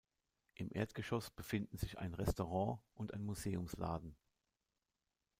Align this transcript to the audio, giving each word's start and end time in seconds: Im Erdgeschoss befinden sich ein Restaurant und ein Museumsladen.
Im 0.55 0.71
Erdgeschoss 0.73 1.29
befinden 1.29 1.77
sich 1.77 1.99
ein 1.99 2.15
Restaurant 2.15 2.81
und 2.95 3.13
ein 3.13 3.23
Museumsladen. 3.23 4.17